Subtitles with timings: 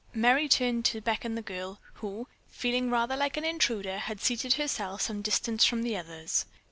[0.15, 5.01] Merry turned to beckon the girl, who, feeling rather like an intruder, had seated herself
[5.03, 6.47] some distance from the others.